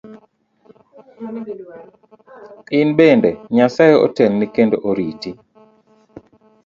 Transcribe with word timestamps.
In 2.79 2.87
bende 2.99 3.29
Nyasaye 3.55 3.95
otelni 4.05 4.45
kendo 4.55 4.75
oriti. 4.89 5.31